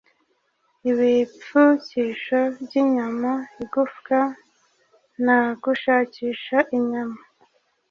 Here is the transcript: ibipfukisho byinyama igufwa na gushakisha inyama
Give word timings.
ibipfukisho 0.89 2.39
byinyama 2.61 3.33
igufwa 3.63 4.19
na 5.25 5.39
gushakisha 5.63 6.57
inyama 6.77 7.19